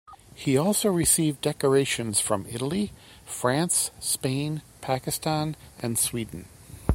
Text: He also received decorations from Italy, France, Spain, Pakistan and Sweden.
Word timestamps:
He 0.33 0.57
also 0.57 0.89
received 0.89 1.41
decorations 1.41 2.19
from 2.19 2.47
Italy, 2.49 2.91
France, 3.23 3.91
Spain, 3.99 4.63
Pakistan 4.81 5.55
and 5.77 5.95
Sweden. 5.99 6.45